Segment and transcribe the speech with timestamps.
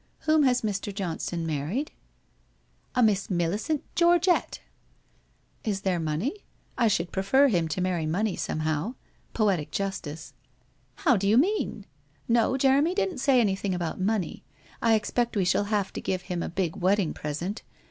[0.21, 0.91] Whom has Mr.
[0.91, 1.91] Johnson married?''
[2.95, 4.59] A Miss Millicent Georgett/'
[5.71, 6.43] Is there money?
[6.75, 8.95] I should prefer him to marry money somehow.
[9.35, 10.33] Poetic justice/
[10.65, 11.85] * How do you mean?
[12.27, 14.43] No, Jeremy didn't say anything about money.
[14.81, 17.61] I expect we shall have to give him a big wedding present.